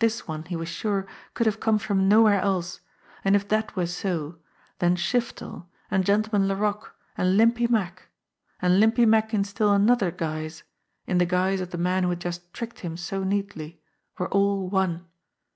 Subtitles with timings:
[0.00, 2.80] This one, he was sure, could have come from nowhere else;
[3.24, 4.38] and, if that were so,
[4.80, 8.08] then Shiftel, and Gentleman Laroque, and Limpy Mack,
[8.60, 10.64] and Limpy Mack in still another guise,
[11.06, 13.80] in the guise of the man who had just tricked him so neatly,
[14.18, 15.04] were all one.